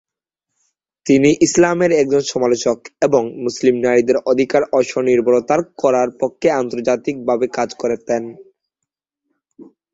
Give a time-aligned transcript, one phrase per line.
[1.05, 7.69] তিনি ইসলামের একজন সমালোচক এবং মুসলিম নারীদের অধিকার ও স্ব-নির্ভরতার করার পক্ষে আন্তর্জাতিক ভাবে কাজ
[7.75, 8.21] করতেন।